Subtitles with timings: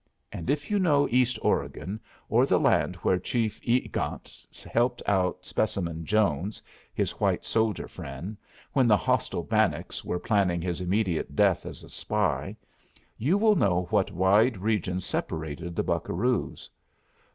[0.33, 5.45] And if you know east Oregon, or the land where Chief E egante helped out
[5.45, 6.59] Specimen Jones,
[6.91, 8.35] his white soldier friend,
[8.73, 12.57] when the hostile Bannocks were planning his immediate death as a spy,
[13.19, 16.67] you will know what wide regions separated the buccaroos.